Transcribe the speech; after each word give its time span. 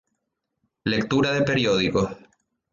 Lectura 0.83 1.31
de 1.31 1.43
periódicos. 1.43 2.09